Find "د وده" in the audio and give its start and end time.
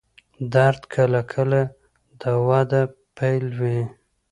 2.21-2.81